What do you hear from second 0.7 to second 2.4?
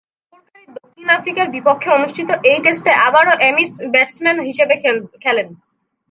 দক্ষিণ আফ্রিকার বিপক্ষে অনুষ্ঠিত